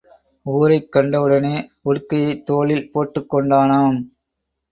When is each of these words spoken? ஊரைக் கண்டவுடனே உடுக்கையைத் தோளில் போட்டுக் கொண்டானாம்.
ஊரைக் 0.45 0.91
கண்டவுடனே 0.91 1.71
உடுக்கையைத் 1.85 2.43
தோளில் 2.43 2.91
போட்டுக் 2.91 3.33
கொண்டானாம். 3.33 3.97